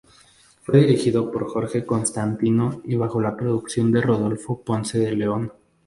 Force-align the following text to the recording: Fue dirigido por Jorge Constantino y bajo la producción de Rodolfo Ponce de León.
Fue 0.63 0.79
dirigido 0.79 1.31
por 1.31 1.47
Jorge 1.47 1.85
Constantino 1.85 2.81
y 2.85 2.95
bajo 2.95 3.21
la 3.21 3.37
producción 3.37 3.91
de 3.91 4.01
Rodolfo 4.01 4.59
Ponce 4.63 4.97
de 4.97 5.11
León. 5.15 5.51